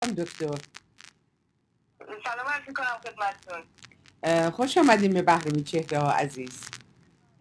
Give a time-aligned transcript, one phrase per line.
[0.00, 0.58] دکتر.
[2.24, 4.50] سلام عرض می‌کنم خدمتتون.
[4.50, 6.60] خوش آمدیم به برنامه چهره ها عزیز.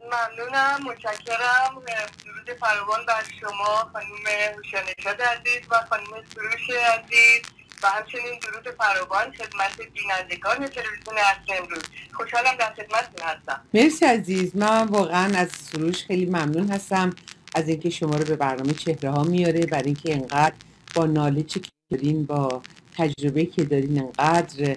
[0.02, 1.84] ممنونم متشکرم.
[2.26, 4.26] درود فراوان بر شما خانم
[4.56, 7.42] هوشا نژاد عزیز و خانم سروش عزیز
[7.84, 11.84] و همچنین درود فراوان خدمت بینندگان تلویزیون اصل امروز.
[12.14, 13.62] خوشحالم در خدمتتون هستم.
[13.74, 14.56] مرسی عزیز.
[14.56, 17.16] من واقعا از سروش خیلی ممنون هستم
[17.56, 20.56] از اینکه شما رو به برنامه چهره ها میاره برای اینکه انقدر
[20.96, 22.62] با نالجی که دارین با
[22.98, 24.76] تجربه که دارین انقدر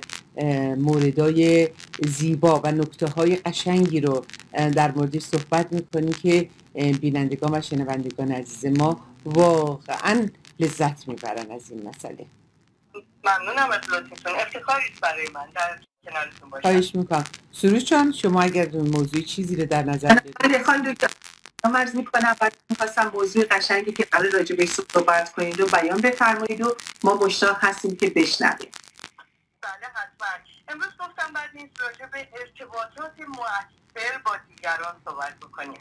[0.75, 1.69] موردای
[2.09, 6.49] زیبا و نکته های قشنگی رو در موردش صحبت می‌کنی که
[7.01, 10.29] بینندگان و شنوندگان عزیز ما واقعا
[10.61, 12.27] لذت می‌برن از این مسئله.
[13.25, 15.47] ممنونم از لطفتون افتخاری است برای من.
[15.55, 16.63] در کنارتون باشم.
[16.63, 17.25] خواهش می‌کنم.
[17.53, 20.99] سروش جان شما اگر موضوع چیزی رو در نظر دارید
[21.65, 26.61] عرض می‌کنم بعد می‌خواستم موضوع قشنگی که قرار راجع بهش صحبت کنید و بیان بفرمایید
[26.61, 28.71] و ما مشتاق هستیم که بشنویم
[29.63, 30.29] بله حتما
[30.69, 35.81] امروز گفتم بعد نیست راجع به ارتباطات مؤثر با دیگران صحبت بکنیم.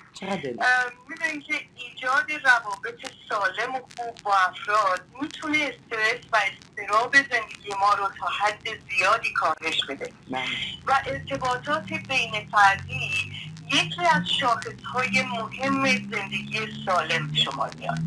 [1.10, 7.94] می‌دونیم که ایجاد روابط سالم و خوب با افراد می‌تونه استرس و استراب زندگی ما
[7.94, 10.44] رو تا حد زیادی کاهش بده بله.
[10.88, 13.11] و ارتباطات بین فردی
[13.74, 18.00] یکی از شاخصهای مهم زندگی سالم شما میاد.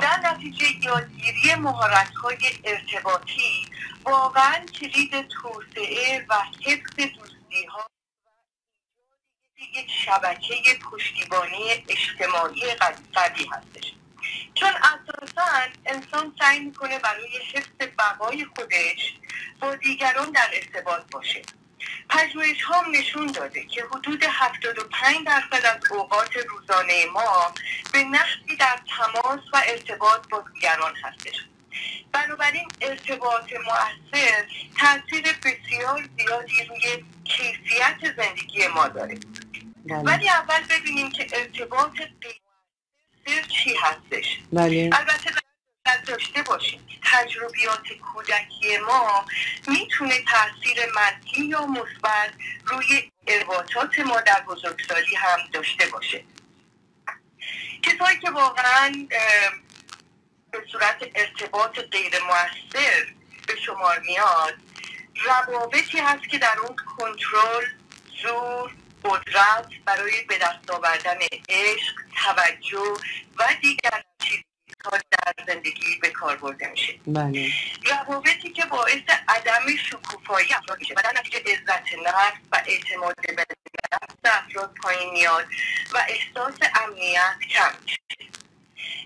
[0.00, 3.68] در نتیجه یادگیری مهارت‌های ارتباطی
[4.04, 6.34] واقعا کلید توسعه و
[6.64, 7.86] حفظ دوستی‌ها
[9.74, 12.74] یک شبکه پشتیبانی اجتماعی
[13.14, 13.92] قوی هستش.
[14.54, 15.42] چون اساسا
[15.86, 19.14] انسان سعی می‌کنه برای حفظ بقای خودش
[19.60, 21.42] با دیگران در ارتباط باشه.
[22.14, 27.54] پژوهش ها نشون داده که حدود 75 درصد از اوقات روزانه ما
[27.92, 31.34] به نحوی در تماس و ارتباط با دیگران هستش
[32.12, 34.46] بنابراین ارتباط مؤثر
[34.80, 39.18] تاثیر بسیار زیادی روی کیفیت زندگی ما داره
[39.86, 39.98] بله.
[39.98, 41.92] ولی اول ببینیم که ارتباط
[43.26, 44.90] غیر چی هستش بله.
[44.92, 45.43] البته
[45.92, 46.88] داشته باشیم.
[47.12, 49.24] تجربیات کودکی ما
[49.68, 52.32] می‌تونه تاثیر منفی یا مثبت
[52.64, 56.24] روی ارتباطات ما در بزرگسالی هم داشته باشه.
[57.82, 59.06] کسایی که واقعا
[60.50, 63.06] به صورت ارتباط غیر موثر
[63.46, 64.54] به شمار میاد
[65.24, 67.64] روابطی هست که در اون کنترل
[68.22, 68.74] زور
[69.04, 71.18] قدرت برای به دست آوردن
[71.48, 72.94] عشق توجه
[73.38, 74.02] و دیگر
[74.84, 77.48] چیزها در زندگی به کار برده میشه بله.
[77.90, 83.46] روابطی که باعث عدم شکوفایی افراد میشه و در نتیجه عزت نفس و اعتماد به
[83.92, 85.46] نفس افراد پایین میاد
[85.94, 87.98] و احساس امنیت کم میشه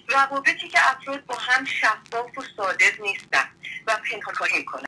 [0.09, 3.49] روابطی که افراد با هم شفاف و صادق نیستن
[3.87, 4.83] و پنهانکاری می‌کنن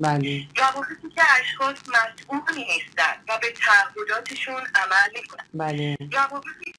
[0.00, 0.46] بله.
[0.56, 5.96] روابطی که اشخاص مسئول نیستن و به تعهداتشون عمل می‌کنن بله.
[6.12, 6.74] روابطی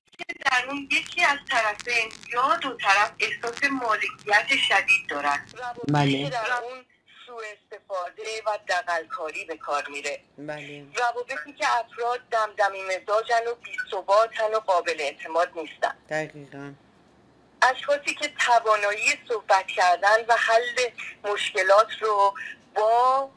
[0.52, 5.46] در اون یکی از طرفین یا دو طرف احساس مالکیت شدید دارن
[5.88, 6.30] بله.
[6.30, 6.86] در اون
[7.26, 10.86] سوء استفاده و دقلکاری به کار میره بله.
[10.96, 16.74] روابطی که افراد دمدمی مزاجن و بیثباتن و قابل اعتماد نیستن دقیقا.
[17.62, 20.90] اشخاصی که توانایی صحبت کردن و حل
[21.24, 22.34] مشکلات رو
[22.76, 23.30] با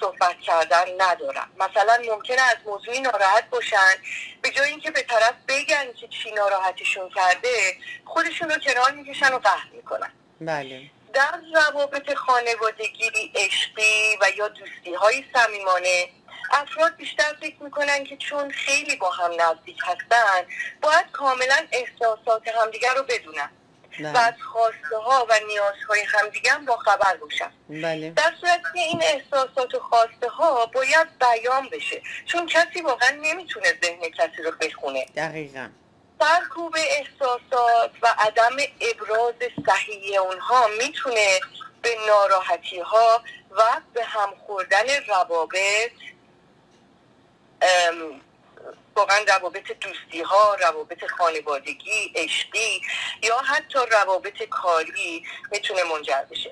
[0.00, 3.94] صحبت کردن ندارن مثلا ممکنه از موضوعی ناراحت باشن.
[4.42, 9.38] به جای اینکه به طرف بگن که چی ناراحتشون کرده خودشون رو کنار می‌کشن و
[9.38, 10.12] قهر می‌کنن.
[10.40, 10.90] بله.
[11.12, 16.08] در روابط خانوادگی عشقی و یا دوستی های صمیمانه
[16.52, 20.46] افراد بیشتر فکر می‌کنن که چون خیلی با هم نزدیک هستن
[20.82, 23.50] باید کاملا احساسات همدیگر رو بدونن.
[24.00, 24.18] و بله.
[24.18, 28.10] از خواسته ها و نیازهای همدیگر با خبر باشن بله.
[28.10, 33.66] در صورتی که این احساسات و خواسته ها باید بیان بشه چون کسی واقعا نمی‌تونه
[33.84, 35.68] ذهن کسی رو بخونه دقیقا.
[36.20, 39.34] سرکوب احساسات و عدم ابراز
[39.66, 41.40] صحیح اونها می‌تونه
[41.82, 43.62] به ناراحتی ها و
[43.94, 45.92] به هم خوردن روابط
[48.96, 52.82] واقعا روابط دوستی ها روابط خانوادگی عشقی
[53.22, 56.50] یا حتی روابط کاری می‌تونه منجر بشه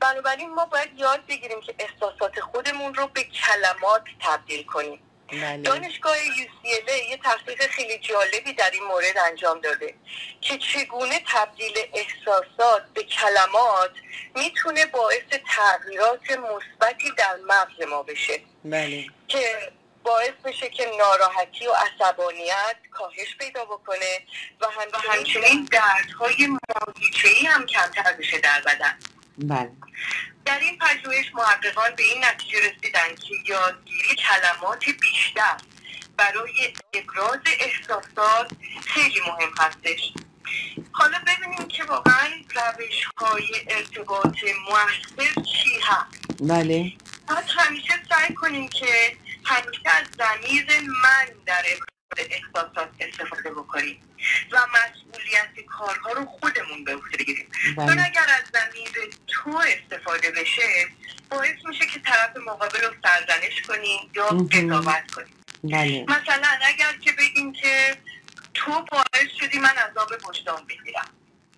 [0.00, 5.00] بنابراین ما باید یاد بگیریم که احساسات خودمون رو به کلمات تبدیل کنیم
[5.32, 5.62] بله.
[5.62, 9.94] دانشگاه UCLA یه تحقیق خیلی جالبی در این مورد انجام داده
[10.40, 13.90] که چگونه تبدیل احساسات به کلمات
[14.34, 19.06] می‌تونه باعث تغییرات مثبتی در مغز ما بشه بله.
[19.28, 19.72] که
[20.04, 24.20] باعث بشه که ناراحتی و عصبانیت کاهش پیدا بکنه
[24.60, 24.66] و
[25.10, 28.98] همچنین دردهای ماهیچه‌ای هم کمتر بشه در بدن.
[29.38, 29.70] بله.
[30.44, 35.56] در در این پژوهش محققان به این نتیجه رسیدن که یادگیری کلمات بیشتر
[36.16, 38.50] برای ابراز احساسات
[38.86, 40.12] خیلی مهم هستش.
[40.92, 44.38] حالا ببینیم که واقعا روش های ارتباط
[44.70, 46.42] موثر چی هست.
[46.42, 46.92] بله.
[47.28, 50.66] باید همیشه سعی کنیم که همیشه از زمیر
[51.02, 54.02] من در ابراز احساسات استفاده بکنیم
[54.52, 57.48] و مسئولیت کارها رو خودمون به عهده بگیریم.
[57.74, 60.88] چون بله اگر از زمیر تو استفاده بشه
[61.30, 64.26] باعث میشه که طرف مقابل رو سرزنش کنیم یا.
[64.26, 65.34] قضاوت کنیم.
[65.64, 66.04] بله.
[66.08, 67.96] مثلا اگر که بگیم که
[68.54, 71.08] تو باعث شدی من عذاب وجدان بگیرم.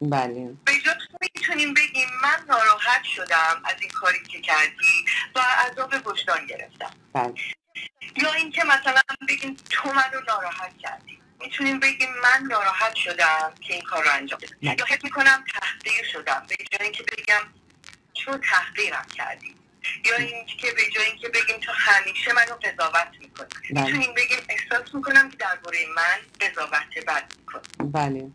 [0.01, 0.55] بله.
[0.65, 0.73] به
[1.21, 5.05] می‌تونیم بگیم من ناراحت شدم از این کاری که کردی
[5.35, 6.91] و عذاب وجدان گرفتم.
[7.13, 7.35] بله.
[8.17, 11.19] یا اینکه مثلا بگیم تو منو ناراحت کردی.
[11.41, 14.57] می‌تونیم بگیم من ناراحت شدم که این کار رو انجام بدم.
[14.79, 16.47] یا حس می‌کنم تحقیر شدم.
[16.49, 17.41] به جای اینکه بگم
[18.15, 19.57] تو تحقیرم کردی.
[20.05, 23.49] یا اینکه به جای اینکه بگیم تو همیشه منو قضاوت می‌کنی.
[23.71, 23.85] بله.
[23.85, 27.91] می‌تونیم بگیم احساس می‌کنم که درباره من قضاوت بد می‌کنی.
[27.93, 28.31] بله.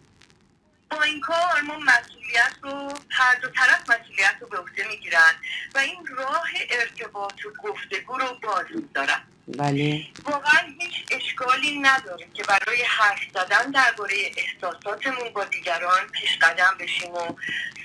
[0.92, 5.34] با این کار ما مسئولیت رو هر دو طرف مسئولیت رو به عهده می‌گیرن
[5.76, 10.06] و این راه ارتباط و گفتگو رو باز میدارن بله.
[10.24, 17.12] واقعا هیچ اشکالی نداره که برای حرف زدن درباره احساساتمون با دیگران پیش قدم بشیم
[17.12, 17.36] و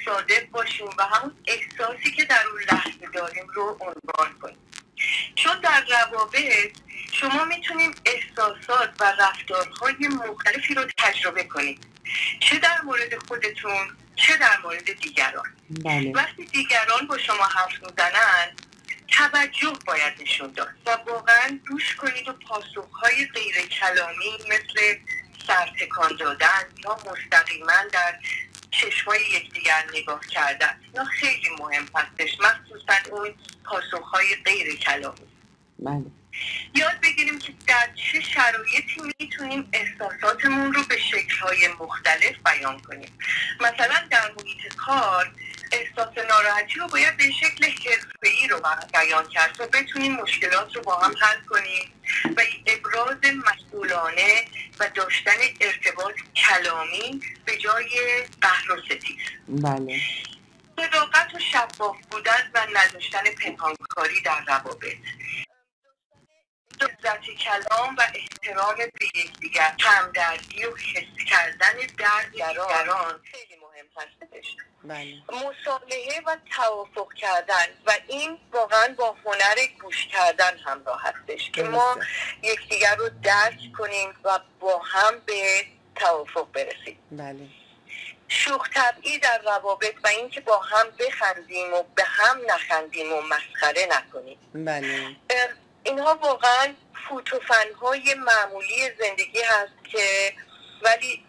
[0.04, 4.58] صادق باشیم و همون احساسی که در اون لحظه داریم رو عنوان کنیم.
[5.34, 6.76] چون در روابط
[7.12, 11.95] شما می‌تونیم احساسات و رفتارهای مختلفی رو تجربه کنید.
[12.40, 15.44] چه در مورد خودتون چه در مورد دیگران؟
[15.84, 16.12] بله.
[16.12, 18.52] وقتی دیگران با شما حرف می‌زنن
[19.08, 24.98] توجه باید نشون داد و واقعا گوش کنید و پاسخهای غیر کلامی مثل
[25.46, 28.18] سرتکان دادن یا مستقیما در
[28.70, 30.80] چشمای یکدیگر نگاه کردن.
[30.92, 35.26] اینا خیلی مهم هستش مخصوصا اون پاسخهای غیر کلامی
[35.78, 36.04] بله.
[36.74, 43.18] یاد بگیریم که در چه شرایطی می‌تونیم احساساتمون رو به شکلهای مختلف بیان کنیم.
[43.60, 45.32] مثلا در محیط کار
[45.72, 48.60] احساس ناراحتی رو باید به شکل حرفه‌ای رو
[48.92, 51.92] بیان کرد تا بتونیم مشکلات رو با هم حل کنیم
[52.36, 54.44] و ابراز مسئولانه
[54.80, 57.88] و داشتن ارتباط کلامی به جای
[58.40, 59.18] قهر و ستیز.
[59.48, 60.00] بله.
[60.76, 64.96] صداقت و شفاف بودن و نداشتن پنهانکاری در روابط.
[67.06, 69.72] عزت کلام و احترام به یکدیگر.
[69.80, 74.56] همدردی و حس کردن درد دیگران خیلی مهم هستش.
[74.84, 75.22] بله.
[75.28, 81.98] مصالحه و توافق کردن و این واقعا با هنر گوش کردن همراه هستش که ما.
[82.42, 85.64] یکدیگر رو درک کنیم و با هم به
[85.94, 86.98] توافق برسیم.
[87.10, 87.48] بله.
[88.28, 93.88] شوخ طبعی در روابط و اینکه با هم بخندیم و به هم نخندیم و مسخره
[93.90, 94.38] نکنیم.
[94.54, 95.16] بله.
[95.86, 96.74] اینها واقعا
[97.08, 100.32] فوتوفنهای معمولی زندگی هست که
[100.82, 101.24] ولی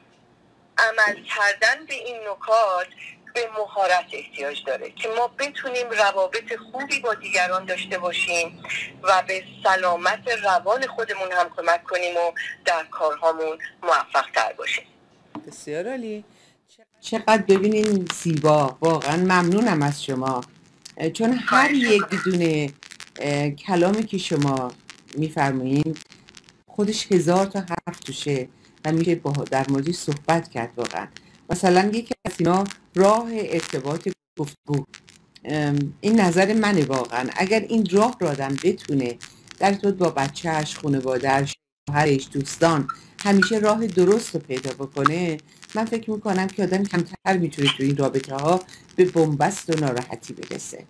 [0.77, 2.87] عمل کردن به این نکات
[3.33, 8.63] به مهارت احتیاج داره که ما بتونیم روابط خوبی با دیگران داشته باشیم
[9.03, 12.31] و به سلامت روان خودمون هم کمک کنیم و
[12.65, 14.85] در کارهامون موفق تر باشیم.
[15.47, 16.23] بسیار عالی.
[17.01, 18.77] چقدر ببینین زیبا.
[18.81, 20.43] واقعا ممنونم از شما.
[21.13, 22.03] چون هر یک.
[22.25, 22.69] دونه
[23.65, 24.71] کلامی که شما
[25.17, 25.95] میفرمایین
[26.67, 28.47] خودش هزار تا حرف توشه
[28.85, 31.07] و میشه با در موردش صحبت کرد واقعا.
[31.49, 32.63] مثلا یکی از اینا
[32.95, 34.09] راه ارتباط
[34.39, 34.85] گفتگو
[36.01, 37.29] این نظر منه واقعا.
[37.35, 39.17] اگر این راه رو آدم بتونه
[39.59, 41.55] در ارتباط با بچهش خانوادهش
[41.89, 42.87] شوهرش دوستان
[43.19, 45.37] همیشه راه درست رو پیدا بکنه
[45.75, 48.63] من فکر می‌کنم که آدم کمتر می‌تونه تو این رابطه ها
[48.95, 50.85] به بنبست و ناراحتی برسه.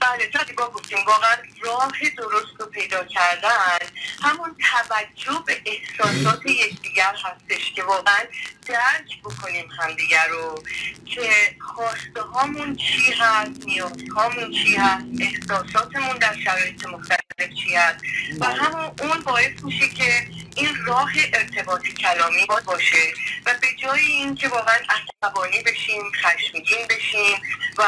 [0.00, 3.78] بله تا دیگاه گفتیم واقعا راه درست رو پیدا کردن
[4.22, 8.20] همون توجه به احساسات یکدیگر هستش که واقعا
[8.66, 10.62] درک بکنیم همدیگر رو
[11.06, 17.24] که خواسته هامون چی هست نیاز هامون چی هست احساساتمون در شرایط مختلف
[17.62, 18.04] چی هست
[18.40, 18.54] و بله.
[18.54, 20.26] همون اون باعث میشه که
[20.56, 23.14] این راه ارتباط کلامی باز باشه
[23.46, 27.42] و به جای اینکه واقعا عصبانی بشیم خشمگین بشیم
[27.78, 27.84] و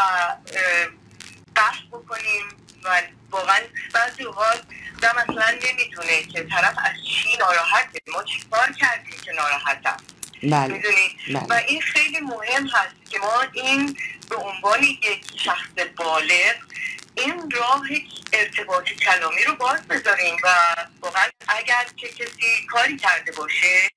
[1.57, 2.47] قصد بکنیم
[2.85, 3.61] و واقعا
[3.95, 4.63] بعضی اوقات
[5.03, 9.97] و مثلا نمی‌دونه که طرف از چی ناراحته ما چی کار کردیم که ناراحتم؟
[10.43, 10.75] بله.
[10.75, 11.47] می‌دونی؟ بله.
[11.51, 13.97] و این خیلی مهم هست که ما این
[14.31, 16.57] به عنوان یک شخص بالغ
[17.15, 17.83] این راه
[18.33, 20.49] ارتباط کلامی رو باز بذاریم و
[21.01, 23.89] واقعا اگر که کسی کاری کرده باشه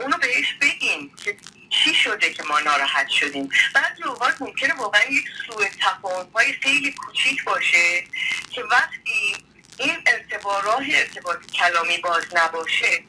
[0.00, 1.36] اونو بهش بگیم که
[1.70, 6.92] چی شده که ما ناراحت شدیم؟ بعضی اوقات ممکنه واقعا یک سوء تفاهم های خیلی
[6.92, 8.04] کوچیک باشه
[8.50, 9.36] که وقتی
[9.78, 13.04] این ارتباط راه ارتباط کلامی باز نباشه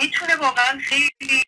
[0.00, 1.44] می‌تونه واقعا خیلی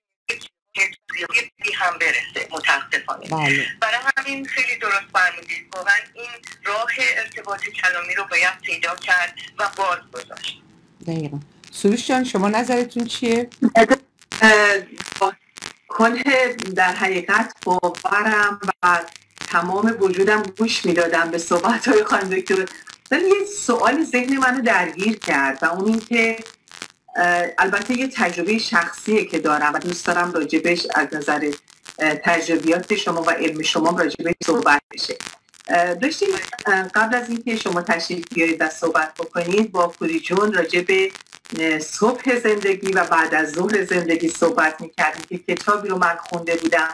[1.75, 3.29] هم برسه متاسفانه.
[3.29, 3.67] بله.
[3.81, 6.29] برای همین خیلی درست فرمودید واقعا این
[6.65, 10.63] راه ارتباط کلامی رو باید پیدا کرد و باز گذاشت.
[11.07, 11.41] دقیقا.
[11.73, 13.51] سروش جان شما نظرتون چیه؟
[15.97, 19.01] کنه در حقیقت باورم و
[19.49, 22.67] تمام وجودم گوش می‌دادم به صحبت های خانم دکتر.
[23.11, 26.39] ولی یه سوال ذهن منو درگیر کرد و اون این که
[27.59, 31.51] البته یه تجربه شخصیه که دارم و دوست دارم راجبش از نظر
[31.99, 35.17] تجربیات شما و علم شما راجبش صحبت بشه.
[36.03, 36.29] داشتیم
[36.95, 40.87] قبل از اینکه شما تشریف بیارید و صحبت بکنید با پوری جون راجب
[41.81, 46.89] صبح زندگی و بعد از ظهر زندگی صحبت می‌کردیم که کتابی رو من خونده بودم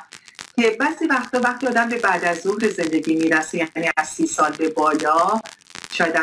[0.57, 4.53] که بعضی وقتا وقتی آدم به بعد از ظهر زندگی می‌رسه یعنی از سی سال
[4.53, 5.41] به بالا
[5.93, 6.17] شاید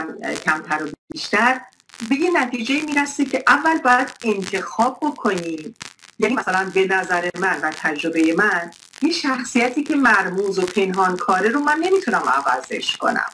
[0.45, 1.61] کمتر و بیشتر
[2.09, 5.75] به یه نتیجه می‌رسه که اول باید انتخاب بکنیم.
[6.19, 8.71] یعنی مثلا به نظر من و تجربه من
[9.01, 13.29] یه شخصیتی که مرموز و پنهان کاره رو من نمی‌تونم عوضش کنم.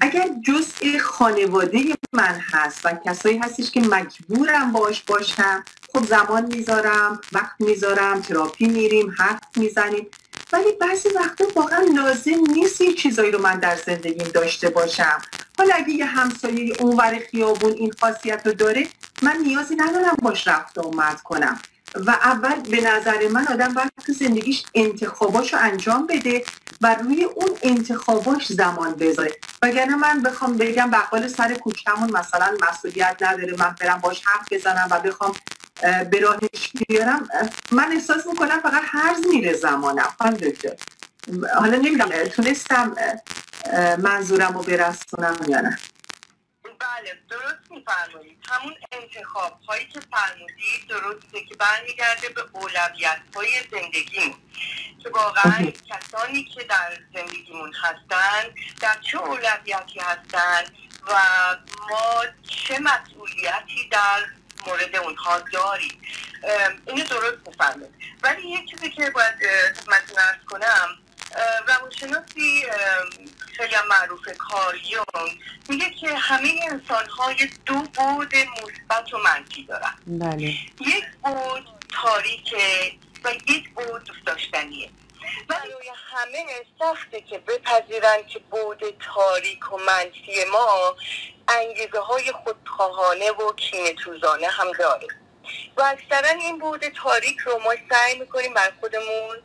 [0.00, 1.78] اگر جزء خانواده
[2.14, 5.64] من هست و کسایی هستش که مجبورم باش باشم.
[5.92, 10.06] خب زمان می‌ذارم وقت می‌ذارم تراپی میریم حرف می‌زنیم.
[10.52, 15.18] ولی بعضی وقتا واقعا لازم نیست یه چیزایی رو من در زندگیم داشته باشم.
[15.58, 18.86] حالا اگه یه همسایه اونور خیابون این خاصیت رو داره
[19.22, 21.60] من نیازی ندارم باش رفت آمد کنم.
[21.94, 26.44] و اول به نظر من آدم باید تو زندگیش انتخاباش انجام بده.
[26.80, 29.36] و روی اون انتخاباش زمان بذاره.
[29.62, 34.88] وگرنه من بخوام بگم بقال سر کوچمون مثلا مسئولیت نداره من برم باش حرف بزنم
[34.90, 35.32] و بخوام
[36.10, 37.28] به راهش بیارم.
[37.72, 40.08] من احساس می‌کنم فقط هرز میره زمانم
[41.58, 42.94] حالا نمی‌دونم تونستم
[43.98, 45.78] منظورم رو برسونم یا نه.
[47.04, 48.38] بله درست میفرمایید.
[48.48, 54.38] همون انتخاب هایی که فرمودید درسته که برمیگرده به اولویت های زندگیمون
[55.02, 60.64] که واقعا کسانی که در زندگیمون هستن در چه اولویتی هستن
[61.06, 61.14] و
[61.90, 64.26] ما چه مسئولیتی در
[64.66, 66.00] مورد اونها داریم.
[66.86, 67.94] اینو درست میفرمایید.
[68.22, 69.34] ولی یک چیزی که باید
[69.74, 70.98] خدمتتون ارز کنم
[71.68, 72.66] روانشناسی
[73.56, 75.04] خیلی معروف کاریون.
[75.68, 79.94] میگه که همه انسان های دو بود مثبت و منفی دارن.
[80.06, 80.44] بله.
[80.80, 81.68] یک بود
[82.02, 82.92] تاریکه
[83.24, 84.90] و یک بود دوست داشتنیه.
[85.48, 85.72] ولی
[86.12, 86.46] همه
[86.78, 88.80] سخته که بپذیرن که بود
[89.14, 90.96] تاریک و منفی ما
[91.48, 95.06] انگیزه های خودخواهانه و کینه توزانه هم داره.
[95.76, 99.36] و اکثرا این بود تاریک رو ما سعی می‌کنیم بر خودمون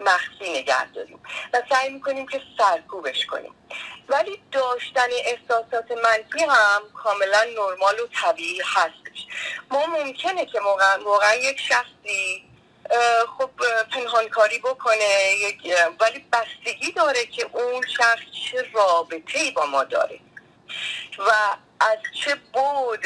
[0.00, 1.20] مخفی نگه داریم
[1.52, 3.54] و سعی می‌کنیم که سرکوبش کنیم.
[4.08, 9.26] ولی داشتن احساسات منفی هم کاملا نرمال و طبیعی هستش.
[9.70, 10.60] ما ممکنه که
[11.04, 12.44] واقعا یک شخصی
[13.38, 13.50] خب
[13.92, 15.06] پنهانکاری بکنه
[16.00, 20.20] ولی بستگی داره که اون شخص چه رابطه با ما داره
[21.18, 21.30] و
[21.80, 23.04] از چه بود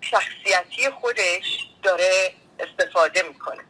[0.00, 3.64] شخصیتی خودش داره استفاده می‌کنه.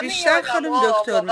[0.00, 1.22] بیشتر خانم دکتر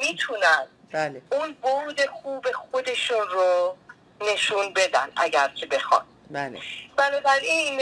[0.00, 1.22] می‌تونن بله.
[1.32, 3.76] اون بود خوب خودشون رو
[4.20, 6.60] نشون بدن اگر که بخوان بله.
[6.96, 7.80] بنابراین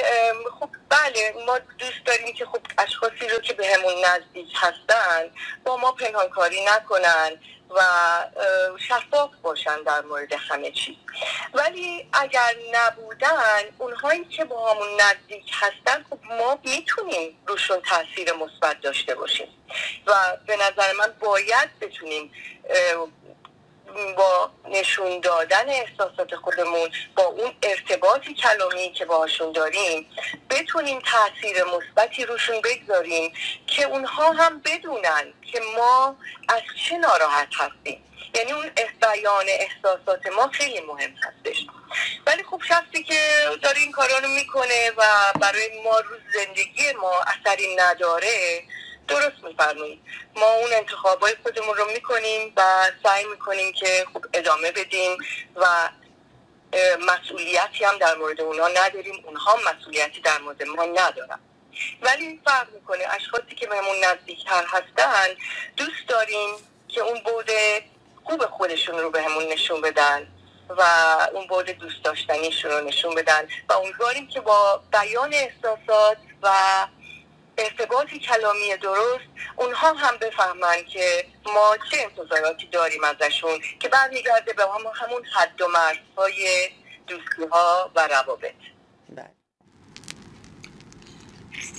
[0.61, 5.31] خب بله ما دوست داریم که خب اشخاصی رو که به همون نزدیک هستن
[5.65, 7.31] با ما پنهانکاری نکنن
[7.71, 7.81] و
[8.79, 10.97] شفاف باشن در مورد همه چیز
[11.55, 18.81] ولی اگر نبودن اونهایی که با همون نزدیک هستن خب ما می‌تونیم روشون تاثیر مثبت
[18.81, 19.49] داشته باشیم.
[20.07, 22.33] و به نظر من باید بتونیم
[24.17, 30.07] با نشون دادن احساسات خودمون با اون ارتباطی کلامی که باهاشون داریم
[30.51, 33.33] بتونیم تاثیر مثبتی روشون بگذاریم
[33.67, 36.17] که اونها هم بدونن که ما
[36.49, 38.05] از چه ناراحت هستیم.
[38.35, 41.67] یعنی اون بیان احساسات ما خیلی مهم هستش.
[42.27, 43.21] ولی خب شخصی که
[43.63, 45.03] داره این کارا رو می‌کنه و
[45.41, 48.63] برای ما رو زندگی ما اثری نداره
[49.09, 50.01] درست میفرمایید
[50.37, 52.63] ما اون انتخابای خودمون رو می‌کنیم و
[53.03, 55.17] سعی می‌کنیم که خوب ادامه بدیم
[55.57, 55.67] و
[57.07, 59.25] مسئولیتی هم در مورد اونها نداریم.
[59.27, 61.41] اونها مسئولیتی در مورد ما ندارن.
[62.03, 63.05] ولی فرق می‌کنه.
[63.11, 65.27] اشخاصی که بهمون نزدیکتر هستن
[65.77, 66.55] دوست داریم
[66.89, 67.51] که اون بود
[68.25, 70.29] خوب خودشون رو بهمون نشون بدن
[70.69, 70.83] و
[71.33, 73.49] اون بود دوست داشتنیشون رو نشون بدن.
[73.69, 76.51] و امیدواریم که با بیان احساسات و
[77.59, 84.63] ارتباط کلامی درست اونها هم بفهمن که ما چه انتظاراتی داریم ازشون که برمیگرده به
[84.63, 86.69] هم همون حد و مرزهای
[87.07, 88.55] دوستی ها و روابط.
[89.17, 89.31] بله.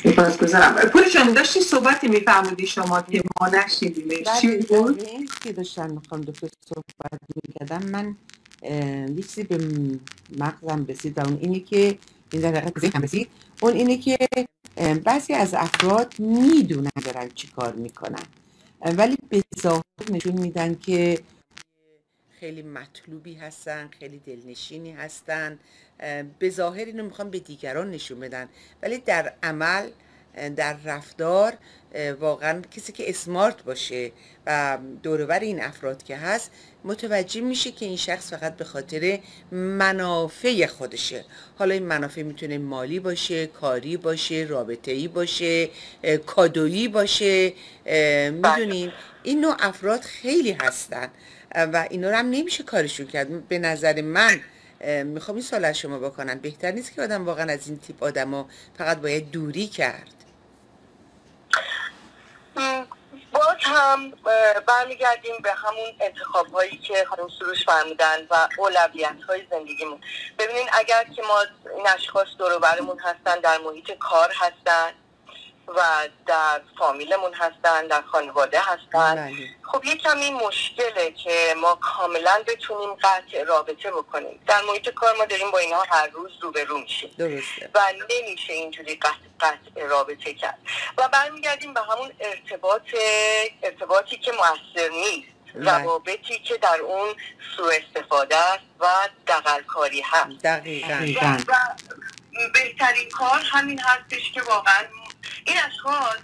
[0.04, 5.30] سپاس گذارم پول داشتی صحبتی میفرمودی شما که ما نشیدیمش چی بله بود؟ در این
[5.44, 7.86] که داشتن می‌خوام دکتر صحبت می‌کردم.
[7.86, 8.16] من
[9.16, 9.58] یه چیزی به
[10.38, 11.98] مغزم رسید و اون اینی که
[12.32, 13.30] این در حقیقت رسید.
[13.62, 14.18] اون اینه که
[15.04, 18.24] بعضی از افراد می‌دونن دارن چی کار می‌کنن.
[18.82, 19.82] ولی به ظاهر
[20.12, 21.20] نشون میدن که
[22.40, 25.60] خیلی مطلوبی هستن خیلی دلنشینی هستن.
[26.40, 28.50] به ظاهر اینو می‌خوان به دیگران نشون بدن.
[28.82, 29.90] ولی در عمل
[30.56, 31.54] در رفتار
[32.20, 34.12] واقعا کسی که اسمارت باشه
[34.46, 36.52] و دورور این افراد که هست
[36.84, 39.20] متوجه میشه که این شخص فقط به خاطر
[39.52, 41.26] منافع خودشه.
[41.58, 45.70] حالا این منافع می‌تونه مالی باشه کاری باشه رابطه‌ای باشه
[46.04, 47.54] اه، کادویی باشه
[48.32, 48.92] می‌دونین
[49.24, 51.08] این نوع افراد خیلی هستن
[51.56, 53.48] و اینا رو هم نمیشه کارشون کرد.
[53.48, 54.40] به نظر من
[55.04, 56.40] می‌خوام این سوال از شما بکنم.
[56.40, 60.19] بهتر نیست که آدم واقعا از این تیپ آدما فقط باید دوری کرد.
[63.32, 64.12] باز هم
[64.68, 70.02] برمیگردیم به همون انتخاب هایی که خانم سروش فرمودن و اولویت های زندگیمون.
[70.40, 74.94] ببینین اگر که ما این اشخاص دور برمون هستن در محیط کار هستن
[75.76, 79.16] و در فامیلمون هستن در خانواده هستن.
[79.16, 79.34] بله.
[79.64, 84.40] خب یه کمی مشکله که ما کاملا بتونیم قطع رابطه بکنیم.
[84.48, 87.16] در محیط کار ما داریم با اینها هر روز روبرو میشیم.
[87.18, 87.70] درسته.
[87.76, 90.58] و نمیشه اینجوری قطع, قطع رابطه کرد.
[90.98, 92.82] و برمیگردیم به همون ارتباط
[93.64, 95.40] ارتباطی که موثر نیست.
[95.56, 95.78] بله.
[95.78, 97.16] روابطی که در اون
[97.58, 98.86] سوء استفاده است و
[99.28, 100.44] دقلکاری هست.
[100.44, 100.88] دقیقا.
[100.88, 101.38] دقیقاً.
[101.48, 101.54] و
[102.54, 104.84] بهترین کار همین هستش که واقعا
[105.46, 106.18] این اشخاص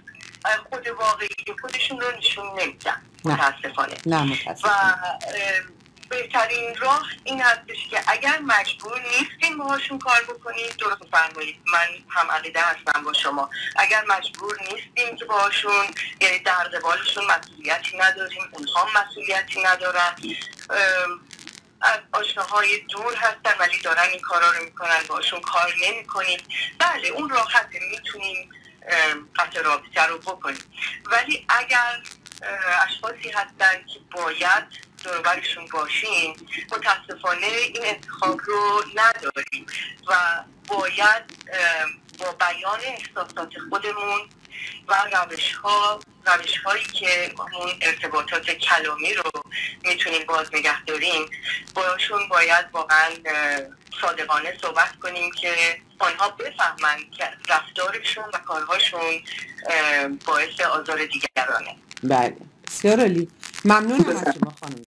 [0.70, 1.28] خود واقعی
[1.60, 3.34] خودشون رو نشون نمیدن نه.
[3.34, 3.96] متاسفانه.
[4.06, 5.20] نه و متاسفم اه،
[6.08, 12.30] بهترین راه این هستش که اگر مجبور نیستیم باهاشون کار بکنیم درست فرمایید من هم
[12.30, 13.50] عقیده هستم با شما.
[13.76, 15.86] اگر مجبور نیستیم که باهاشون
[16.20, 20.14] یعنی در قبالشون مسئولیتی نداریم اونها مسئولیتی ندارن.
[21.80, 26.40] از آشناهای دور هستن ولی دارن این کارا رو می‌کنن باشون کار نمی‌کنیم
[26.78, 28.50] بله اون راحته می‌تونیم
[29.36, 30.64] قطع رابطه رو بکنیم.
[31.04, 32.02] ولی اگر
[32.88, 34.64] اشخاصی هستن که باید
[35.04, 36.36] دوربرشون باشیم
[36.72, 39.66] متاسفانه این انتخاب رو نداریم
[40.08, 40.14] و
[40.68, 41.22] باید
[42.18, 44.20] با بیان احساسات خودمون
[44.88, 49.30] و روش ها روش هایی که اون ارتباطات کلامی رو
[49.84, 51.30] می‌تونیم باز نگه داریم
[51.74, 53.08] باشون باید واقعا
[54.00, 59.20] صادقانه صحبت کنیم که آنها بفهمن که رفتارشون و کارهاشون
[60.26, 61.76] باعث آزار دیگرانه.
[62.02, 62.36] بله.
[62.66, 63.28] بسیار عالی.
[63.64, 64.82] ممنونم از شما خانم